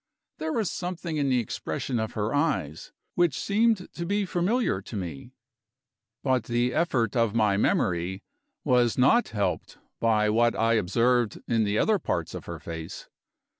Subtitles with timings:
[0.39, 4.95] There was something in the expression of her eyes which seemed to be familiar to
[4.95, 5.35] me.
[6.23, 8.23] But the effort of my memory
[8.63, 13.09] was not helped by what I observed in the other parts of her face.